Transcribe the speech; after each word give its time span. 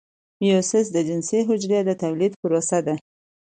میوسیس 0.41 0.87
د 0.91 0.97
جنسي 1.07 1.39
حجرو 1.47 1.79
د 1.87 1.91
تولید 2.03 2.33
پروسه 2.41 2.79
ده 2.85 2.95